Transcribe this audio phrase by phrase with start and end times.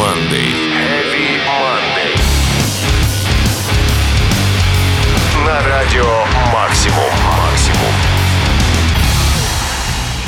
[0.00, 0.48] Monday.
[0.72, 2.16] Heavy Monday.
[5.44, 6.24] На радио
[6.54, 7.10] «Максимум».
[7.36, 7.92] «Максимум».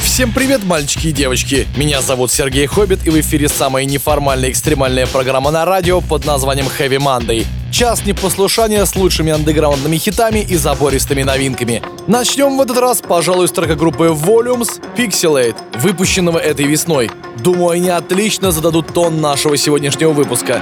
[0.03, 1.67] Всем привет, мальчики и девочки!
[1.75, 6.67] Меня зовут Сергей Хоббит, и в эфире самая неформальная экстремальная программа на радио под названием
[6.67, 7.47] Heavy Monday.
[7.73, 11.83] Час непослушания с лучшими андеграундными хитами и забористыми новинками.
[12.07, 17.11] Начнем в этот раз, пожалуй, с трека группы Volumes Pixelate, выпущенного этой весной.
[17.39, 20.61] Думаю, они отлично зададут тон нашего сегодняшнего выпуска.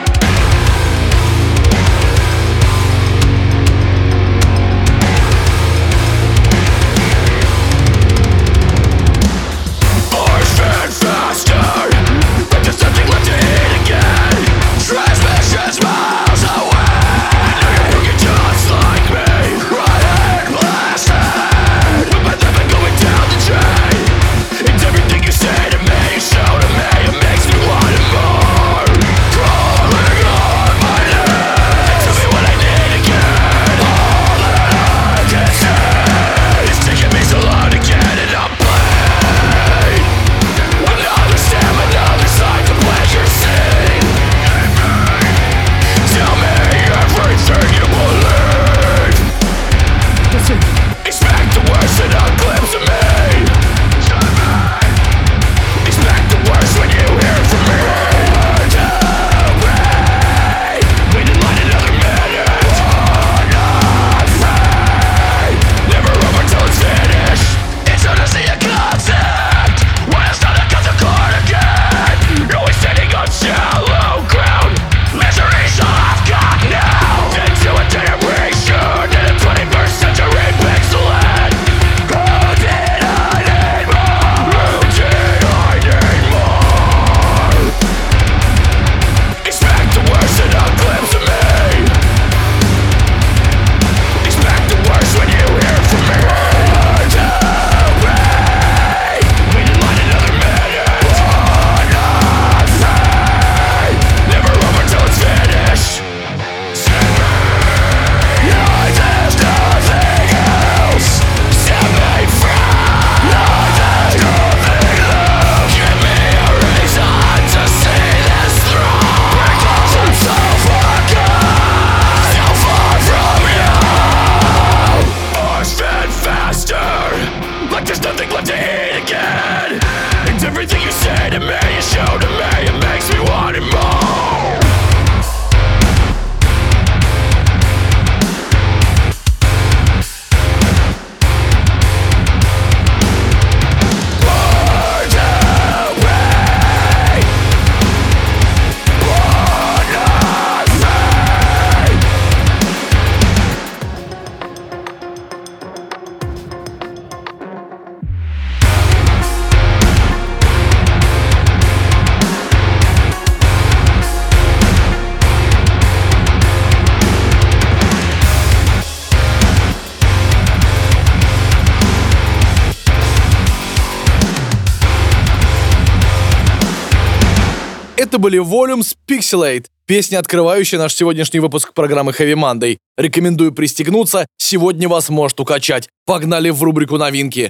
[178.10, 182.78] Это были Volumes Pixelate, песня, открывающая наш сегодняшний выпуск программы Heavy Monday.
[182.98, 185.88] Рекомендую пристегнуться, сегодня вас может укачать.
[186.06, 187.48] Погнали в рубрику новинки.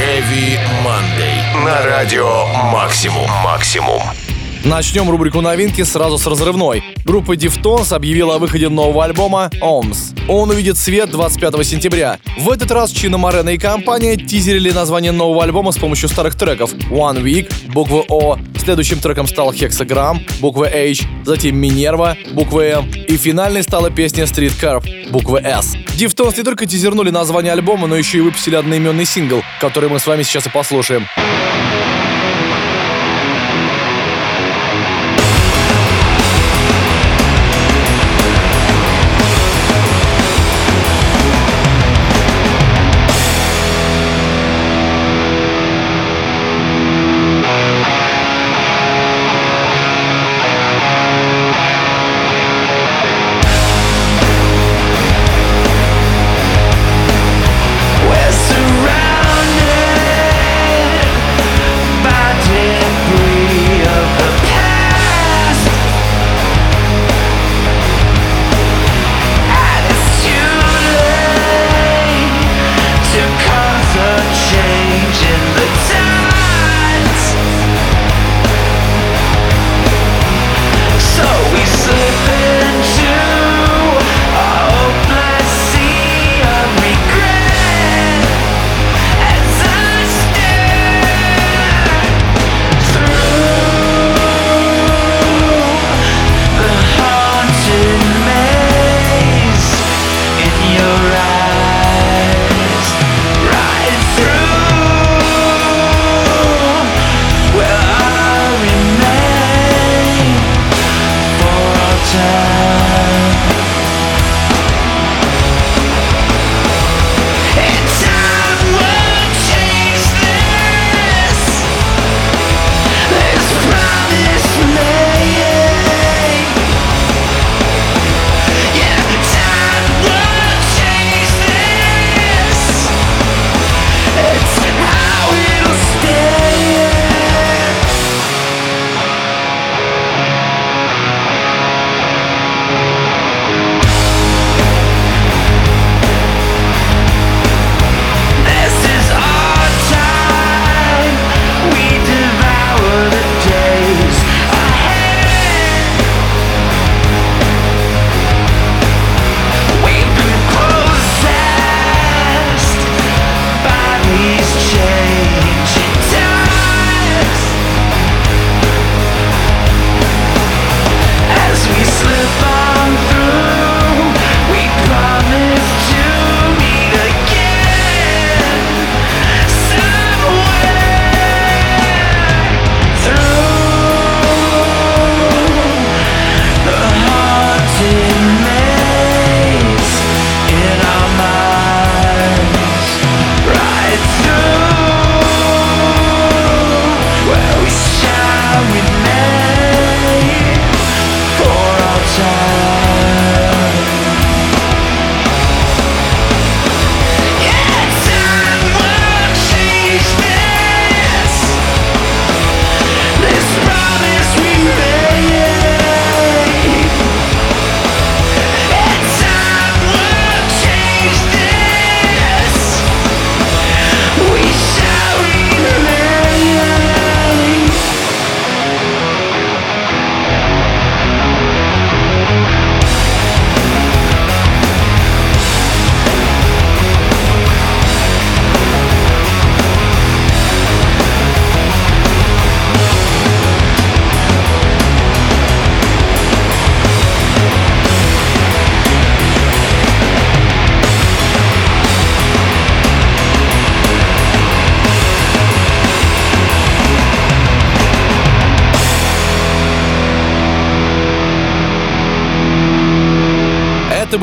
[0.00, 1.62] Heavy Monday.
[1.62, 3.28] На радио «Максимум».
[3.44, 4.00] «Максимум».
[4.66, 6.82] Начнем рубрику новинки сразу с разрывной.
[7.04, 10.18] Группа Deftones объявила о выходе нового альбома «Ohms».
[10.28, 12.18] Он увидит свет 25 сентября.
[12.36, 16.74] В этот раз Чина Морена и компания тизерили название нового альбома с помощью старых треков
[16.90, 23.16] «One Week», буква «О», следующим треком стал «Hexagram», буква «H», затем «Минерва», буква «М», и
[23.16, 25.76] финальной стала песня «Street Curve», буква «С».
[25.96, 30.08] Deftones не только тизернули название альбома, но еще и выпустили одноименный сингл, который мы с
[30.08, 31.06] вами сейчас и послушаем.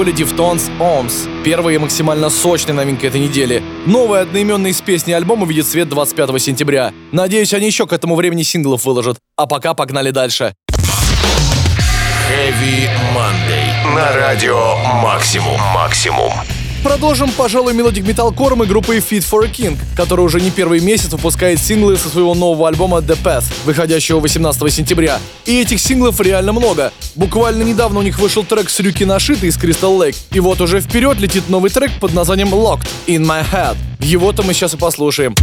[0.03, 0.11] Были
[0.79, 3.63] Ohms, первая и максимально сочная новинка этой недели.
[3.85, 6.91] Новый одноименный с песней альбом видит свет 25 сентября.
[7.13, 9.17] Надеюсь, они еще к этому времени синглов выложат.
[9.37, 10.53] А пока погнали дальше.
[12.29, 13.95] Heavy Monday.
[13.95, 15.57] На радио Максимум.
[15.73, 16.33] Максимум.
[16.83, 21.13] Продолжим, пожалуй, мелодик металкором и группой Fit for a King, которая уже не первый месяц
[21.13, 25.19] выпускает синглы со своего нового альбома The Path, выходящего 18 сентября.
[25.45, 26.91] И этих синглов реально много.
[27.15, 30.81] Буквально недавно у них вышел трек с Рюки Нашиты из Crystal Lake, и вот уже
[30.81, 33.77] вперед летит новый трек под названием Locked in My Head.
[33.99, 35.35] Его-то мы сейчас и послушаем.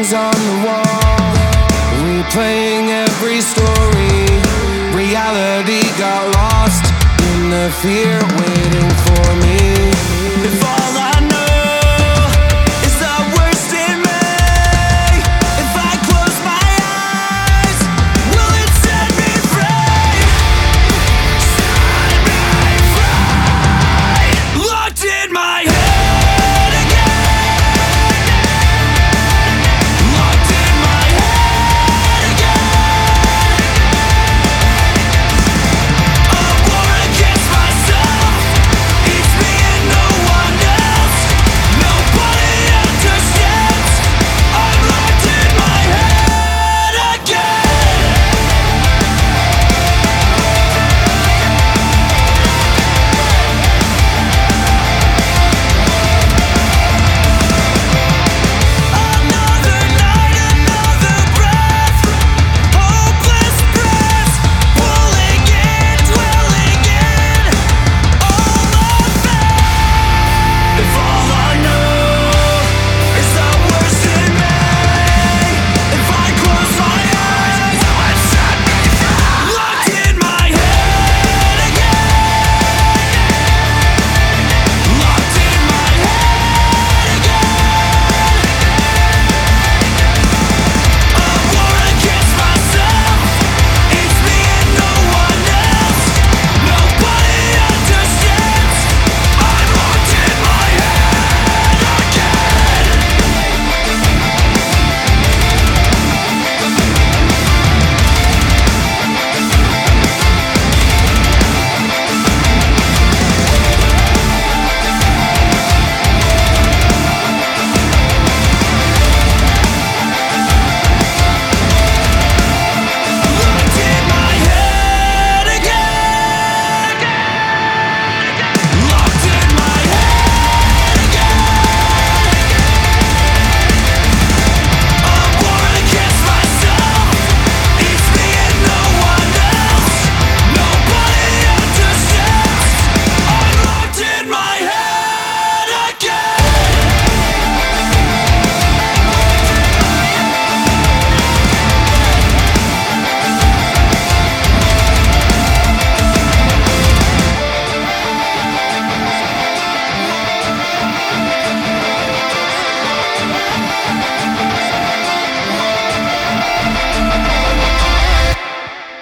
[0.00, 1.30] Writings on the wall,
[2.02, 4.26] replaying every story.
[4.96, 6.84] Reality got lost
[7.32, 9.09] in the fear waiting for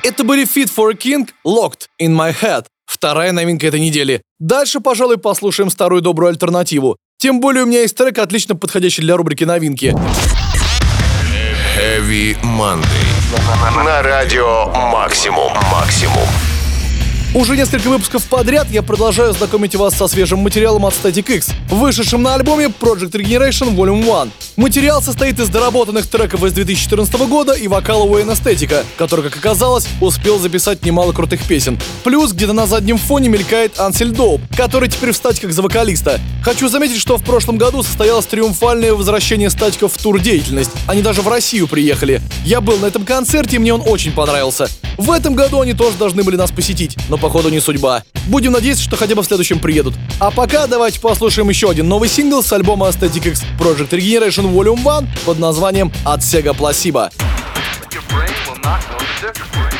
[0.08, 2.64] Это были Fit for a King, Locked in My Head.
[2.86, 4.22] Вторая новинка этой недели.
[4.38, 6.96] Дальше, пожалуй, послушаем старую добрую альтернативу.
[7.18, 9.94] Тем более у меня есть трек, отлично подходящий для рубрики новинки.
[11.76, 13.84] Heavy Monday.
[13.84, 15.52] На радио Максимум.
[15.70, 16.26] Максимум.
[17.34, 22.22] Уже несколько выпусков подряд я продолжаю знакомить вас со свежим материалом от Static X, вышедшим
[22.22, 24.32] на альбоме Project Regeneration Volume 1.
[24.56, 29.86] Материал состоит из доработанных треков из 2014 года и вокала Уэйна Стетика, который, как оказалось,
[30.00, 31.78] успел записать немало крутых песен.
[32.02, 36.18] Плюс где-то на заднем фоне мелькает Ансель Доуп, который теперь в статиках за вокалиста.
[36.42, 40.70] Хочу заметить, что в прошлом году состоялось триумфальное возвращение статиков в тур-деятельность.
[40.86, 42.22] Они даже в Россию приехали.
[42.46, 44.68] Я был на этом концерте, и мне он очень понравился.
[44.96, 48.02] В этом году они тоже должны были нас посетить, но походу не судьба.
[48.26, 49.94] Будем надеяться, что хотя бы в следующем приедут.
[50.20, 54.98] А пока давайте послушаем еще один новый сингл с альбома Aesthetic X Project Regeneration Volume
[54.98, 57.10] 1 под названием «От Sega Placebo».
[59.20, 59.77] Someone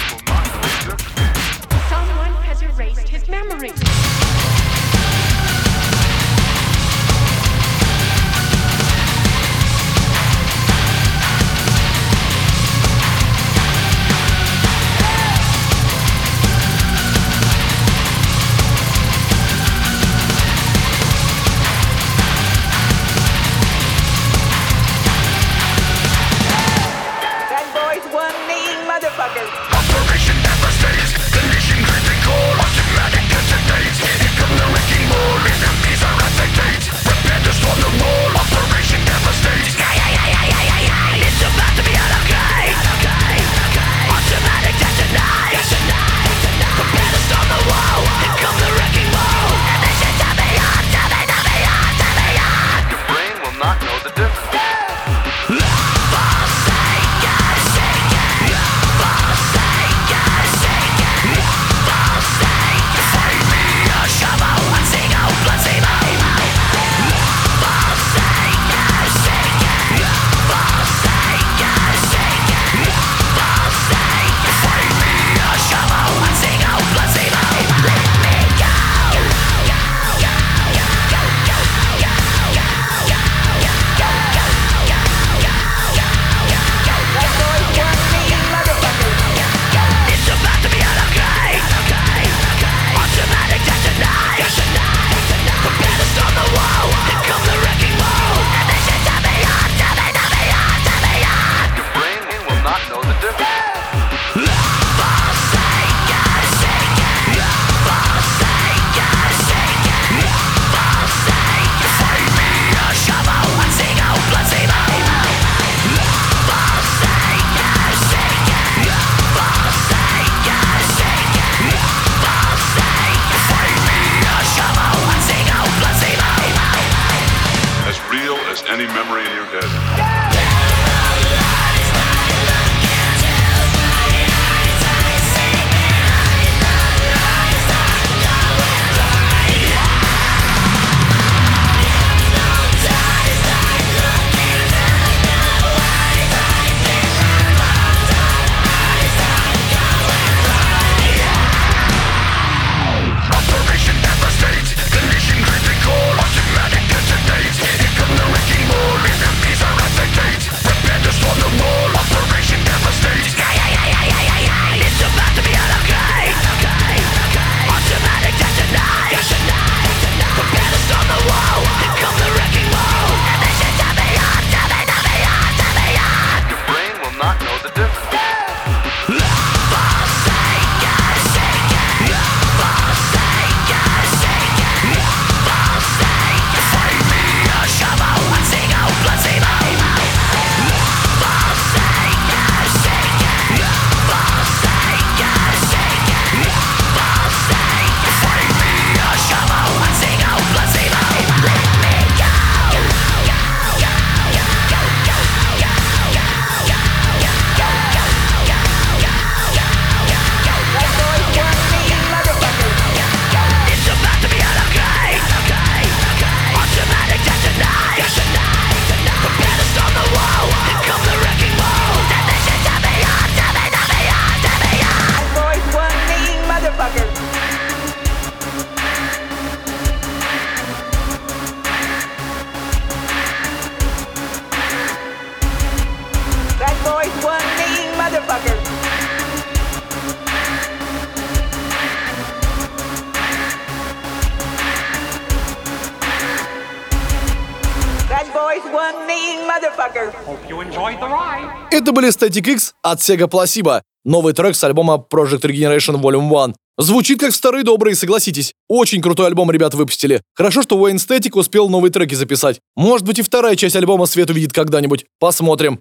[251.70, 256.54] Это были Static X от Sega Placebo, новый трек с альбома Project Regeneration Volume 1.
[256.78, 258.54] Звучит как в старые добрые, согласитесь.
[258.68, 260.22] Очень крутой альбом ребята выпустили.
[260.34, 262.60] Хорошо, что Wayne Static успел новые треки записать.
[262.76, 265.04] Может быть и вторая часть альбома свет увидит когда-нибудь.
[265.18, 265.80] Посмотрим.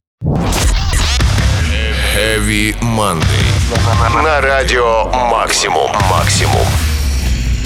[2.17, 4.23] Heavy Monday.
[4.23, 5.91] На радио Максимум.
[6.09, 6.65] Максимум.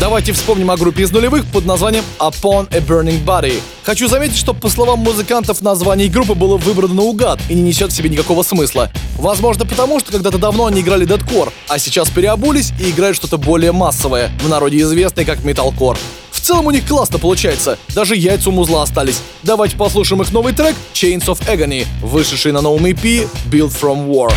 [0.02, 3.62] Давайте вспомним о группе из нулевых под названием Upon a Burning Body.
[3.84, 7.96] Хочу заметить, что по словам музыкантов название группы было выбрано наугад и не несет в
[7.96, 8.90] себе никакого смысла.
[9.20, 13.74] Возможно потому, что когда-то давно они играли дедкор, а сейчас переобулись и играют что-то более
[13.74, 16.00] массовое, в народе известное как металкор.
[16.32, 19.22] В целом у них классно получается, даже яйца у музла остались.
[19.44, 24.34] Давайте послушаем их новый трек Chains of Agony, вышедший на новом EP Built From War.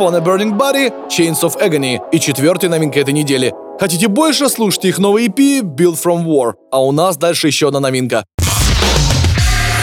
[0.00, 3.52] Upon a Burning Body, Chains of Agony и четвертая новинка этой недели.
[3.78, 4.48] Хотите больше?
[4.48, 6.54] Слушайте их новый EP Build From War.
[6.72, 8.24] А у нас дальше еще одна новинка.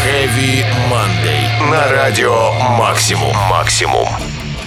[0.03, 1.69] Heavy Monday.
[1.69, 3.35] На радио Максимум.
[3.47, 4.07] Максимум.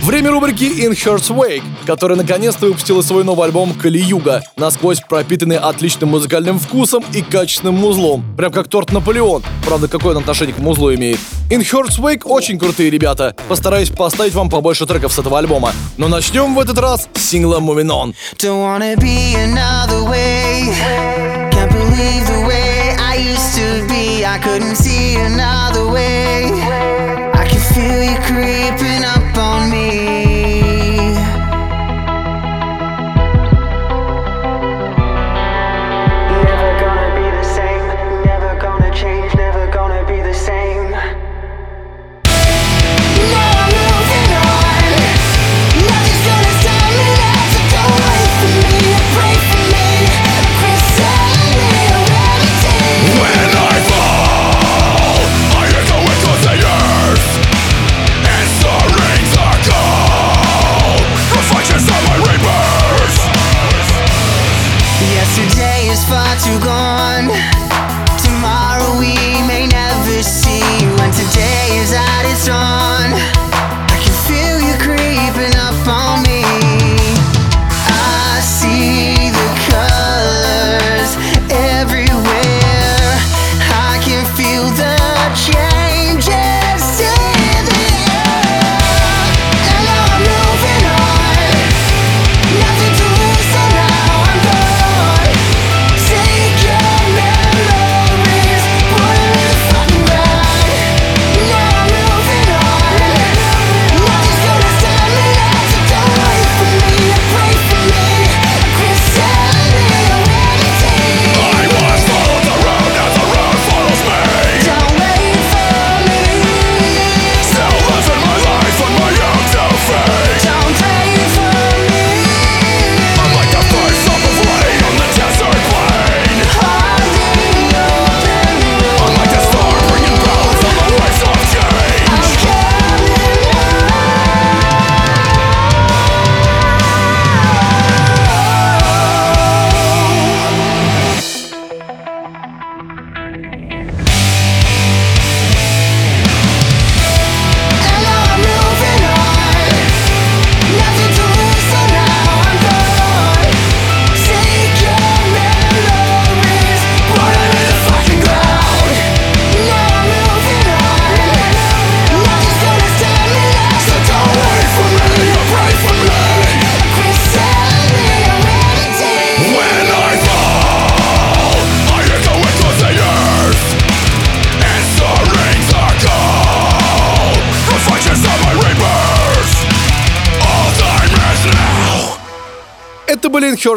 [0.03, 6.09] Время рубрики In Heart's Wake, которая наконец-то выпустила свой новый альбом Кали-Юга, насквозь пропитанный отличным
[6.09, 8.25] музыкальным вкусом и качественным музлом.
[8.37, 9.43] Прям как торт Наполеон.
[9.67, 11.19] Правда, какое он отношение к музлу имеет?
[11.51, 13.37] In Heart's Wake очень крутые ребята.
[13.47, 15.73] Постараюсь поставить вам побольше треков с этого альбома.
[15.99, 18.15] Но начнем в этот раз с сингла Moving On.
[28.31, 28.90] Creeping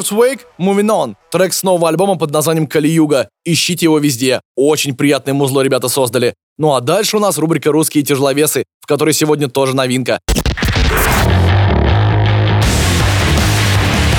[0.03, 3.29] Hearts Wake, Moving On, трек с нового альбома под названием Калиюга.
[3.45, 4.41] Ищите его везде.
[4.55, 6.33] Очень приятное музло ребята создали.
[6.57, 10.19] Ну а дальше у нас рубрика «Русские тяжеловесы», в которой сегодня тоже новинка.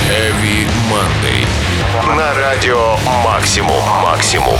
[0.08, 2.16] Heavy Monday.
[2.16, 3.82] На радио Максимум.
[4.02, 4.58] Максимум.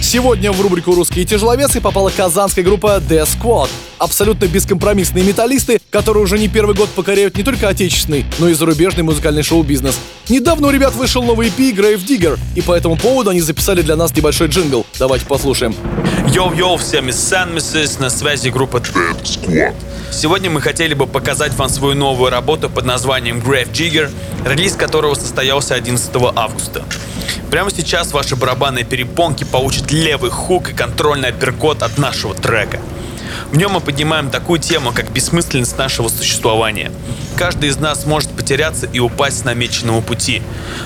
[0.00, 3.68] Сегодня в рубрику «Русские тяжеловесы» попала казанская группа The Squad.
[3.98, 9.02] Абсолютно бескомпромиссные металлисты, которые уже не первый год покоряют не только отечественный, но и зарубежный
[9.02, 9.98] музыкальный шоу-бизнес.
[10.28, 13.94] Недавно у ребят вышел новый EP Grave Digger, и по этому поводу они записали для
[13.94, 14.86] нас небольшой джингл.
[14.98, 15.76] Давайте послушаем.
[16.28, 19.74] Йоу-йоу, всем из Сан Миссис, на связи группа Dead Squad.
[20.10, 24.10] Сегодня мы хотели бы показать вам свою новую работу под названием Grave Digger,
[24.44, 26.84] релиз которого состоялся 11 августа.
[27.50, 32.80] Прямо сейчас ваши барабанные перепонки получат левый хук и контрольный апперкот от нашего трека.
[33.50, 36.92] В нем мы поднимаем такую тему, как бессмысленность нашего существования.
[37.36, 40.42] Каждый из нас может потеряться и упасть с намеченного пути.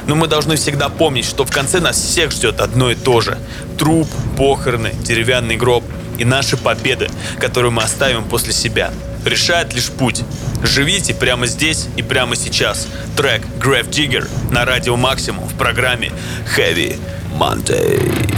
[0.07, 3.39] Но мы должны всегда помнить, что в конце нас всех ждет одно и то же.
[3.79, 5.85] Труп, похороны, деревянный гроб
[6.19, 8.91] и наши победы, которые мы оставим после себя.
[9.25, 10.23] Решает лишь путь.
[10.63, 12.89] Живите прямо здесь и прямо сейчас.
[13.17, 16.13] Трек Grave Digger на радио Максимум в программе
[16.57, 16.99] Heavy
[17.39, 18.34] Monday.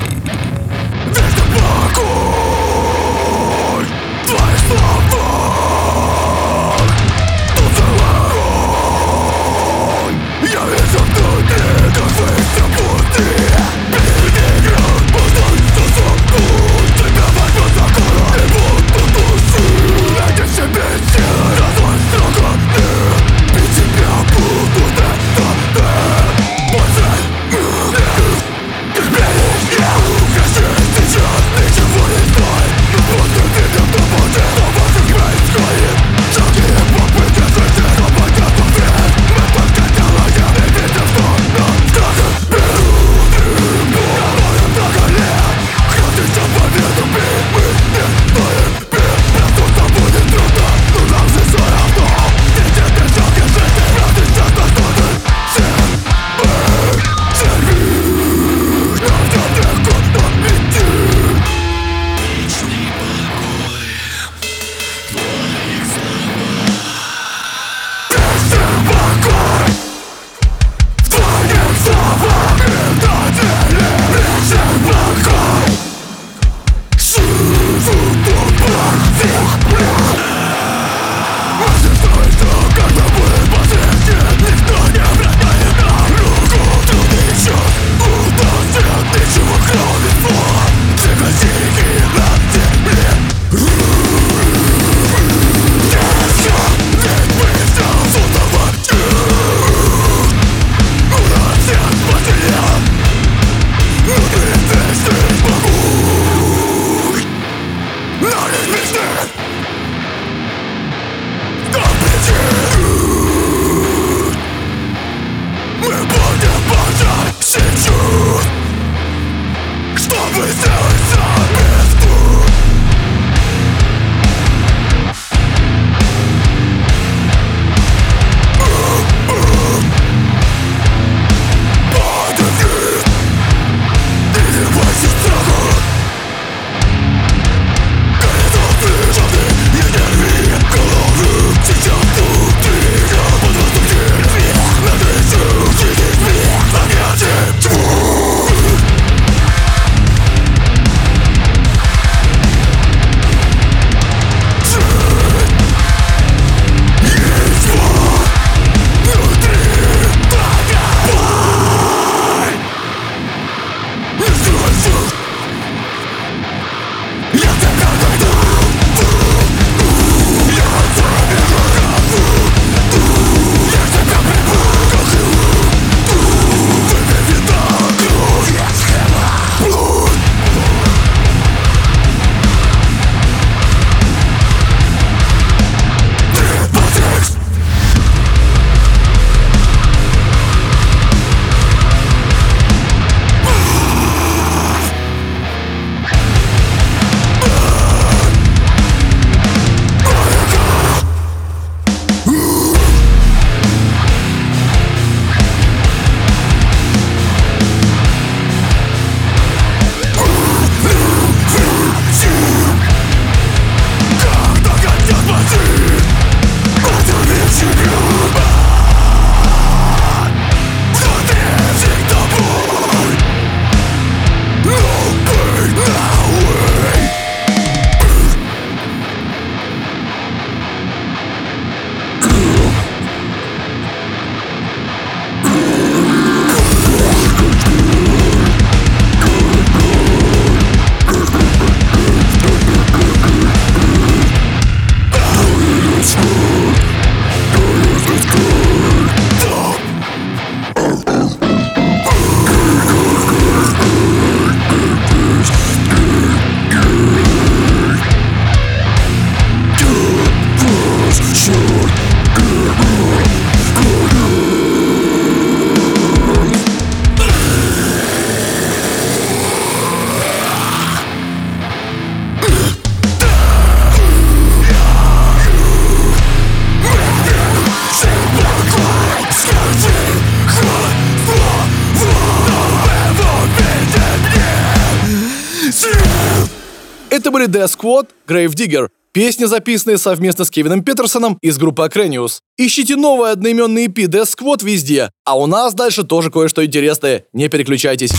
[287.56, 288.88] Death Squad, Gravedigger.
[289.12, 292.40] Песня, записанная совместно с Кевином Петерсоном из группы Акрениус.
[292.58, 297.24] Ищите новый одноименный EP Death Squad везде, а у нас дальше тоже кое-что интересное.
[297.32, 298.12] Не переключайтесь.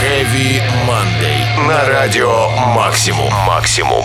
[0.00, 4.04] Heavy Monday на радио Максимум Максимум.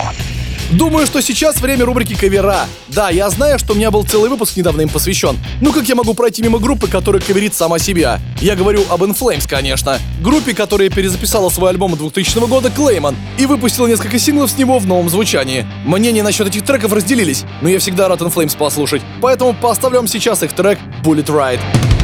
[0.76, 2.66] Думаю, что сейчас время рубрики кавера.
[2.88, 5.38] Да, я знаю, что у меня был целый выпуск недавно им посвящен.
[5.60, 8.18] Ну как я могу пройти мимо группы, которая каверит сама себя?
[8.40, 10.00] Я говорю об Inflames, конечно.
[10.20, 14.86] Группе, которая перезаписала свой альбом 2000 года Клейман и выпустила несколько синглов с него в
[14.86, 15.64] новом звучании.
[15.84, 19.02] Мнения насчет этих треков разделились, но я всегда рад Inflames послушать.
[19.22, 22.03] Поэтому поставлю вам сейчас их трек Bullet Ride.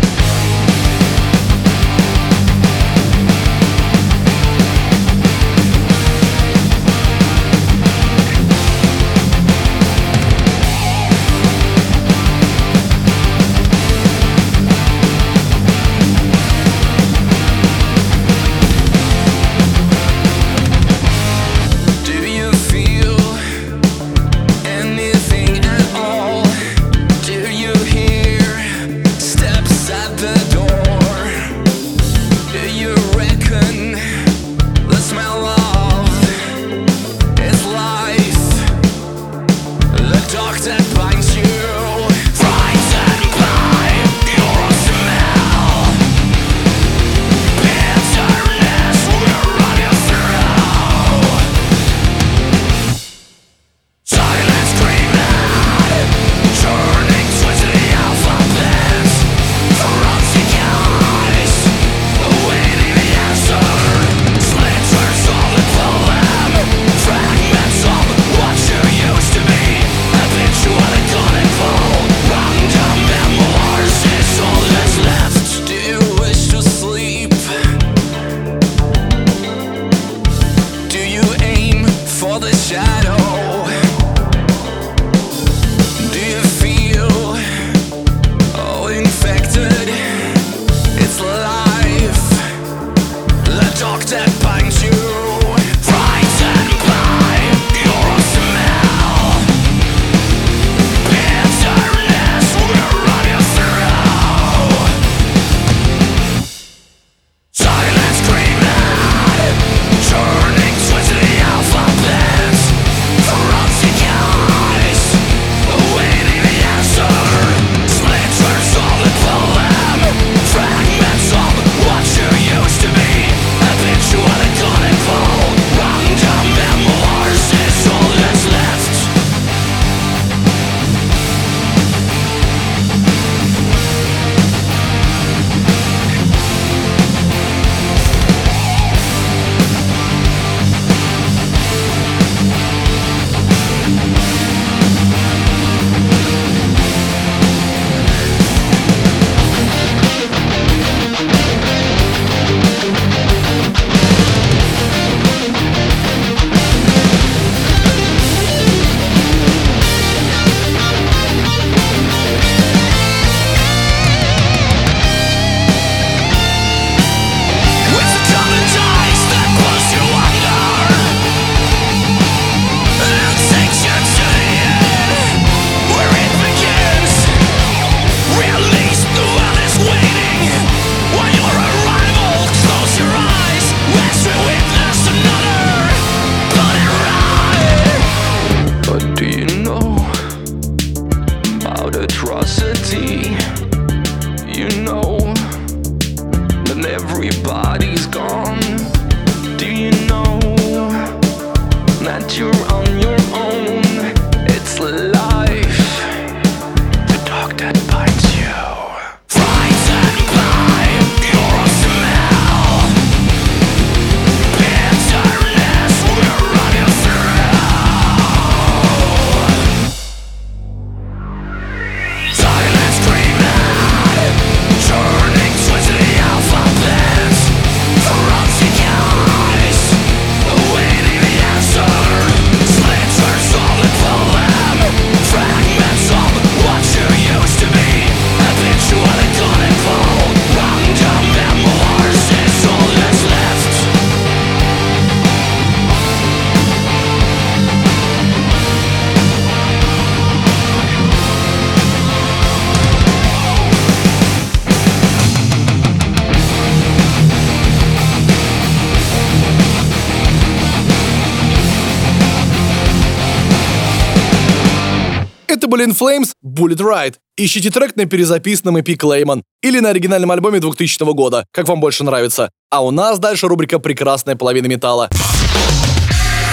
[265.80, 267.14] Были In Flames Bullet Ride.
[267.36, 272.04] Ищите трек на перезаписанном EP Clayman или на оригинальном альбоме 2000 года, как вам больше
[272.04, 272.50] нравится.
[272.70, 275.08] А у нас дальше рубрика «Прекрасная половина металла».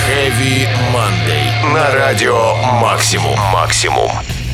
[0.08, 1.74] Heavy Monday.
[1.74, 3.38] На радио Максимум.
[3.52, 4.10] Максимум.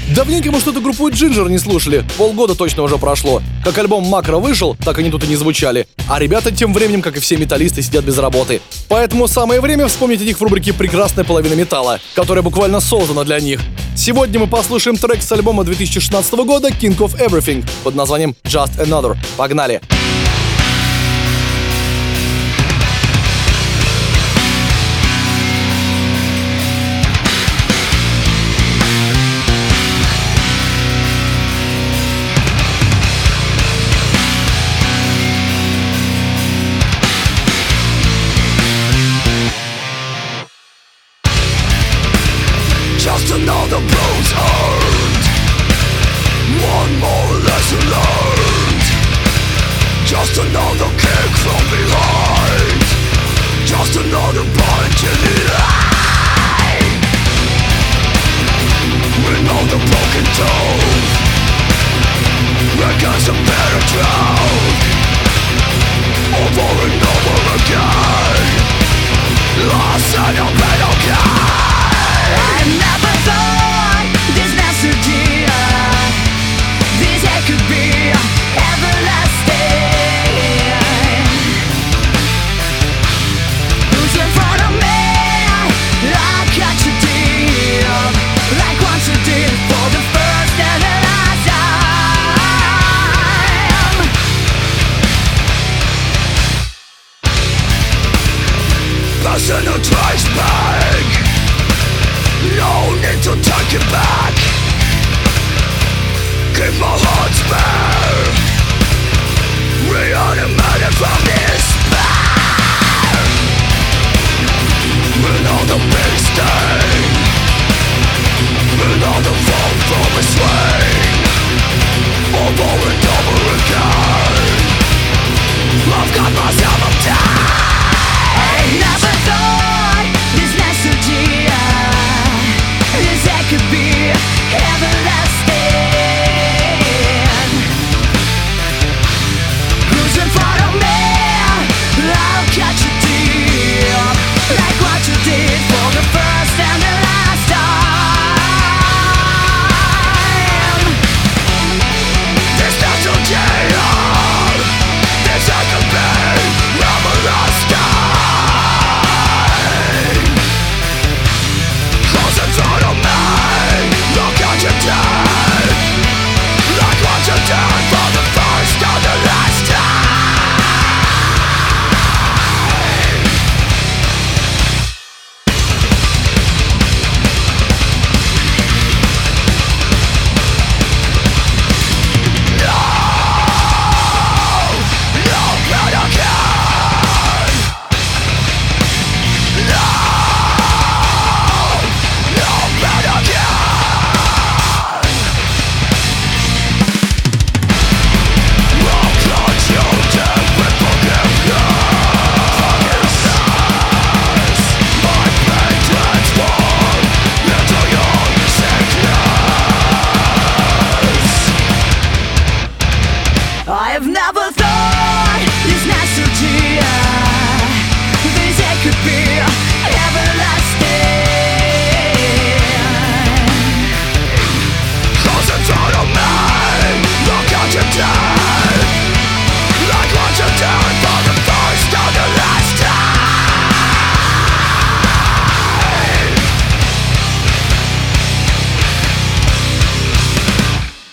[0.09, 2.05] Давненько мы что-то группу Джинджер не слушали.
[2.17, 3.41] Полгода точно уже прошло.
[3.63, 5.87] Как альбом Макро вышел, так они тут и не звучали.
[6.09, 8.61] А ребята тем временем, как и все металлисты, сидят без работы.
[8.89, 13.39] Поэтому самое время вспомнить о них в рубрике «Прекрасная половина металла», которая буквально создана для
[13.39, 13.61] них.
[13.95, 19.15] Сегодня мы послушаем трек с альбома 2016 года King of Everything под названием Just Another.
[19.37, 19.81] Погнали!
[19.81, 20.02] Just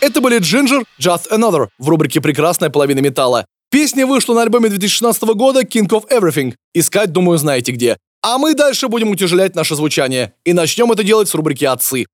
[0.00, 3.44] Это были Ginger, Just Another в рубрике «Прекрасная половина металла».
[3.70, 6.54] Песня вышла на альбоме 2016 года King of Everything.
[6.74, 7.98] Искать, думаю, знаете где.
[8.22, 10.32] А мы дальше будем утяжелять наше звучание.
[10.44, 12.06] И начнем это делать с рубрики «Отцы».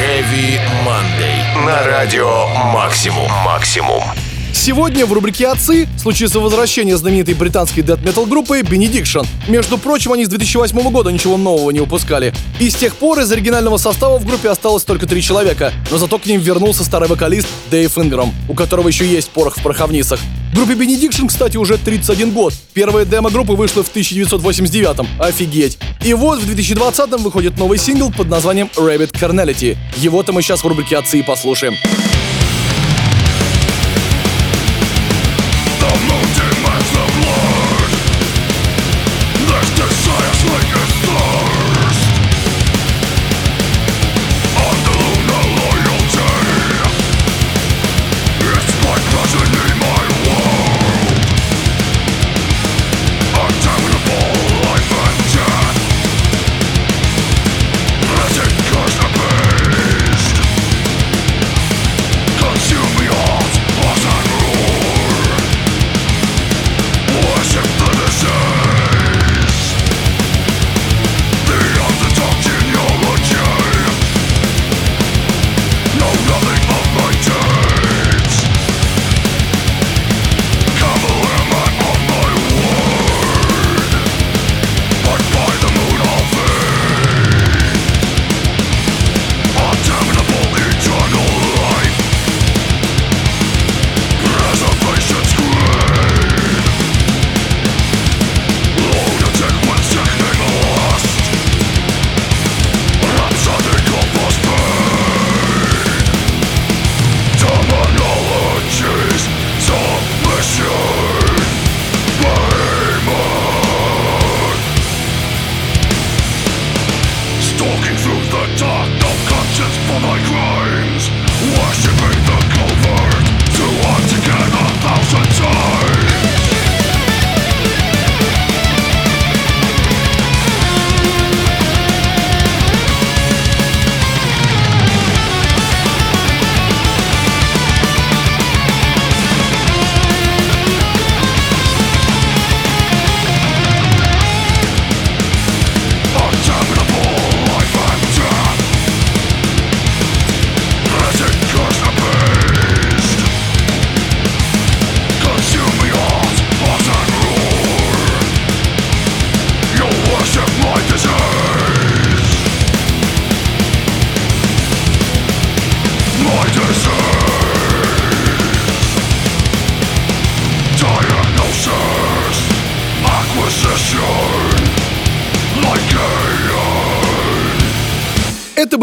[0.00, 1.66] Heavy Monday.
[1.66, 3.30] На радио Максимум.
[3.44, 4.02] Максимум.
[4.54, 9.26] Сегодня в рубрике «Отцы» случится возвращение знаменитой британской дэт-метал группы Benediction.
[9.48, 12.32] Между прочим, они с 2008 года ничего нового не выпускали.
[12.60, 16.18] И с тех пор из оригинального состава в группе осталось только три человека, но зато
[16.18, 20.20] к ним вернулся старый вокалист Дэйв Инграм, у которого еще есть порох в пороховницах.
[20.54, 22.54] Группе Benediction, кстати, уже 31 год.
[22.74, 25.06] Первая демо группы вышла в 1989-м.
[25.18, 25.78] Офигеть.
[26.04, 29.76] И вот в 2020-м выходит новый сингл под названием Rabbit Carnality.
[29.96, 31.74] Его-то мы сейчас в рубрике «Отцы» и послушаем.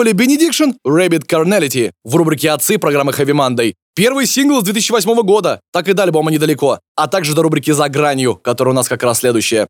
[0.02, 3.76] Были Benediction, Rabbit Carnality в рубрике «Отцы» программы Heavy Monday.
[3.94, 7.88] Первый сингл с 2008 года, так и до альбома недалеко, а также до рубрики «За
[7.88, 9.68] гранью», которая у нас как раз следующая.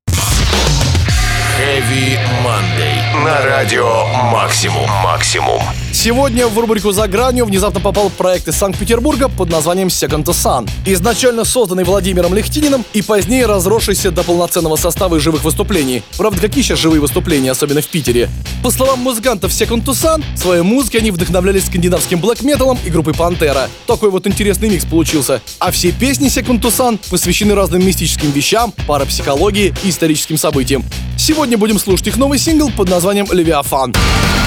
[1.59, 3.25] Heavy Monday.
[3.25, 4.89] На радио Максимум.
[5.03, 5.61] Максимум.
[5.93, 10.69] Сегодня в рубрику «За гранью» внезапно попал проект из Санкт-Петербурга под названием Second to Sun.
[10.85, 16.01] Изначально созданный Владимиром Лехтининым и позднее разросшийся до полноценного состава и живых выступлений.
[16.17, 18.29] Правда, какие сейчас живые выступления, особенно в Питере?
[18.63, 23.69] По словам музыкантов Second to Sun, своей музыке они вдохновлялись скандинавским блэк-металом и группой Пантера.
[23.85, 25.41] Такой вот интересный микс получился.
[25.59, 30.83] А все песни Second to Sun посвящены разным мистическим вещам, парапсихологии и историческим событиям.
[31.17, 33.93] Сегодня будем слушать их новый сингл под названием «Левиафан».
[33.93, 34.40] Alba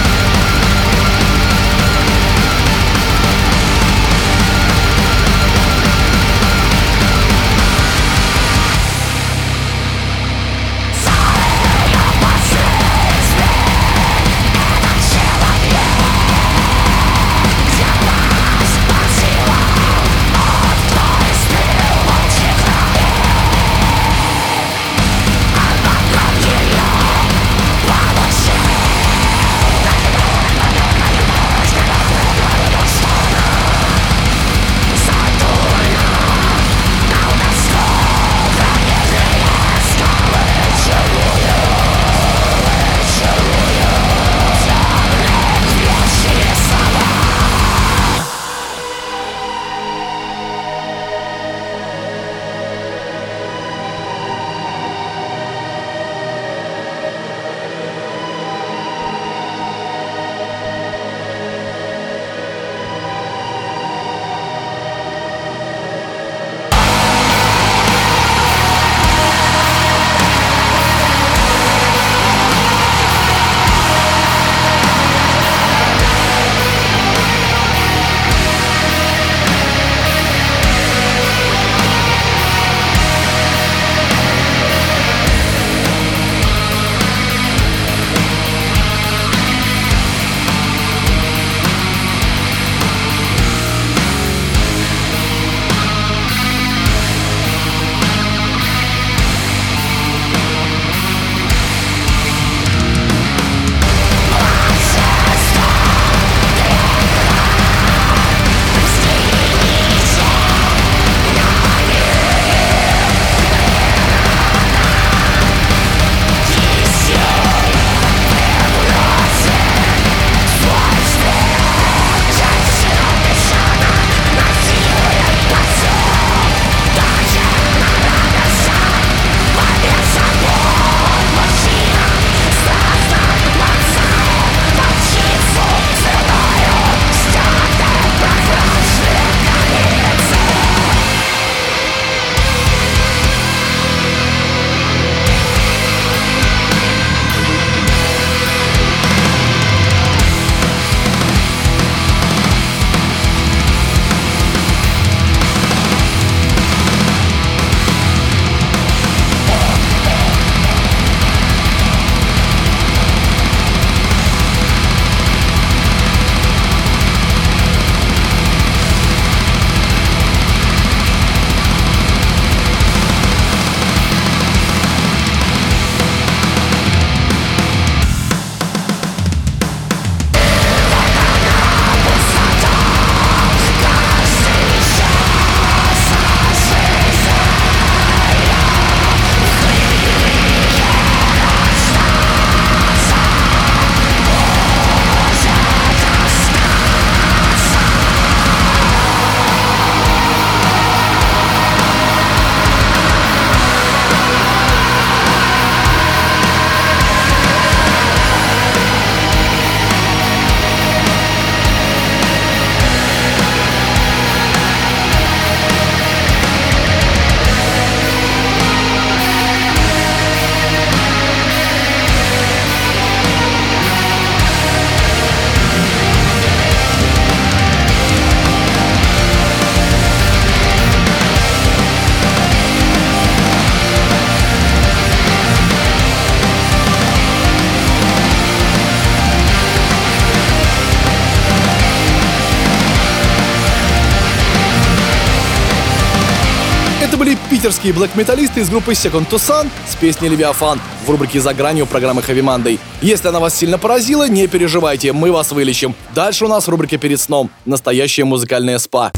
[247.84, 252.22] питерские блэк-металлисты из группы Second to Sun с песней «Левиафан» в рубрике «За гранью» программы
[252.22, 252.78] Heavy Monday.
[253.02, 255.94] Если она вас сильно поразила, не переживайте, мы вас вылечим.
[256.14, 259.12] Дальше у нас рубрика «Перед сном»— настоящее музыкальное спа.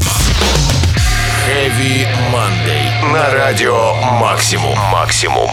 [1.47, 3.13] Heavy Monday.
[3.13, 4.77] На радио Максимум.
[4.91, 5.49] Максимум.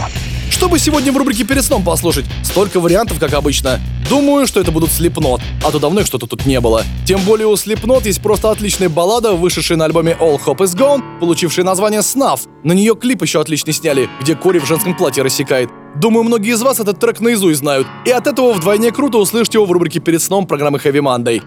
[0.64, 3.78] Чтобы сегодня в рубрике «Перед сном» послушать, столько вариантов, как обычно.
[4.08, 6.84] Думаю, что это будут Slipknot, а то давно их что-то тут не было.
[7.06, 11.20] Тем более у Slipknot есть просто отличная баллада, вышедшая на альбоме All Hope Is Gone,
[11.20, 12.48] получившая название Snuff.
[12.62, 15.68] На нее клип еще отличный сняли, где Кори в женском платье рассекает.
[15.96, 17.86] Думаю, многие из вас этот трек наизусть знают.
[18.06, 21.42] И от этого вдвойне круто услышать его в рубрике «Перед сном» программы Heavy Monday.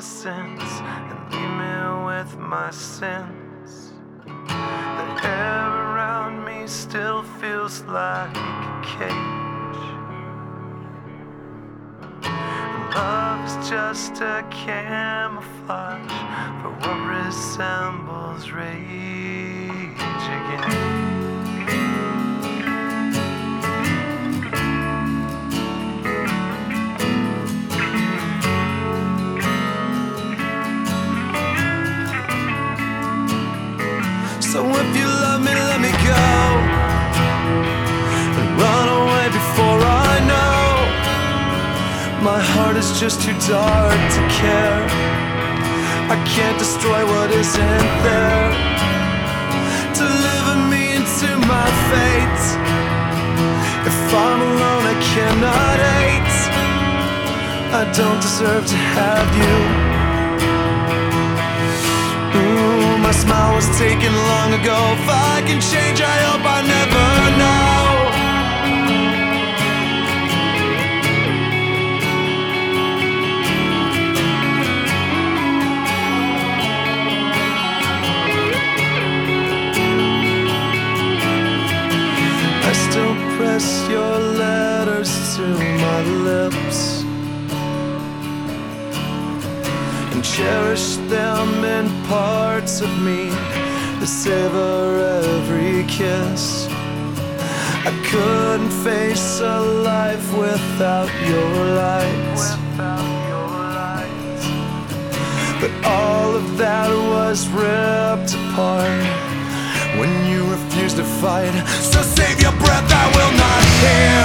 [0.00, 3.92] Innocence and leave me with my sins.
[4.24, 9.12] The air around me still feels like a cage.
[12.94, 16.10] Love is just a camouflage
[16.62, 21.09] for what resembles rage again.
[34.50, 36.26] So if you love me, let me go
[38.40, 40.66] and run away before I know.
[42.28, 44.82] My heart is just too dark to care.
[46.10, 48.50] I can't destroy what isn't there.
[49.94, 52.44] Deliver me into my fate.
[53.86, 56.38] If I'm alone, I cannot hate.
[57.80, 59.89] I don't deserve to have you.
[63.02, 64.76] My smile was taken long ago.
[64.98, 67.79] If I can change, I hope I never know.
[111.20, 111.52] Fight.
[111.92, 114.24] So save your breath, I will not hear.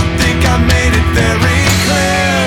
[0.00, 2.38] I think I made it very clear.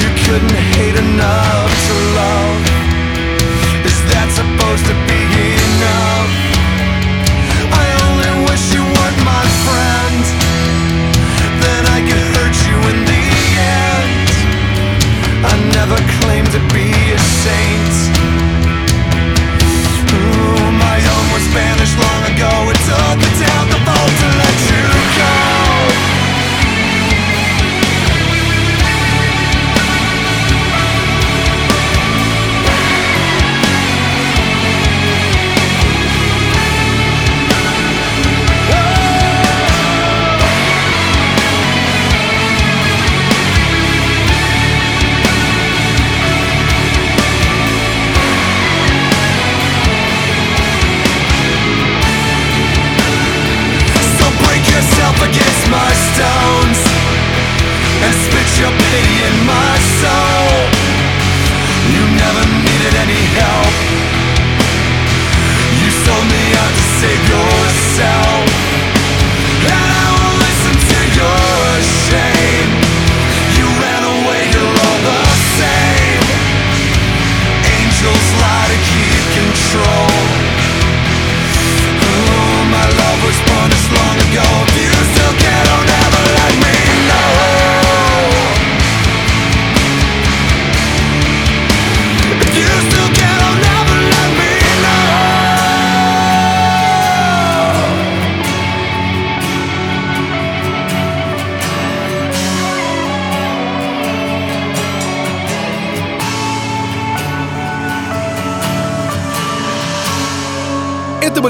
[0.00, 2.73] You couldn't hate enough to love.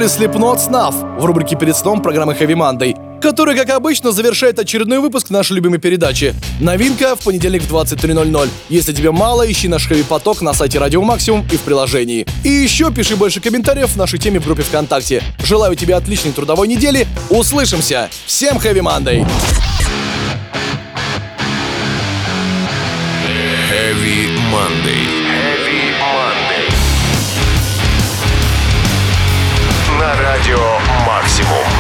[0.05, 2.95] Были Slipknot Snuff в рубрике «Перед сном» программы Heavy Monday.
[3.23, 6.35] который, как обычно, завершает очередной выпуск нашей любимой передачи.
[6.61, 8.51] Новинка в понедельник в 23.00.
[8.69, 12.27] Если тебе мало, ищи наш хэви поток на сайте Радио Максимум и в приложении.
[12.45, 15.23] И еще пиши больше комментариев в нашей теме в группе ВКонтакте.
[15.43, 17.07] Желаю тебе отличной трудовой недели.
[17.31, 18.11] Услышимся.
[18.27, 19.25] Всем хэви мандей!
[23.71, 25.24] Heavy Monday.
[30.17, 31.74] на радио «Максимум».